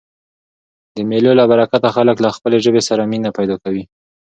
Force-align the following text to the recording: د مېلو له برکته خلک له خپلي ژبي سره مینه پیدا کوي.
د 0.95 0.97
مېلو 1.09 1.31
له 1.39 1.43
برکته 1.51 1.87
خلک 1.95 2.17
له 2.25 2.29
خپلي 2.35 2.57
ژبي 2.65 2.81
سره 2.89 3.09
مینه 3.11 3.29
پیدا 3.37 3.55
کوي. 3.63 3.83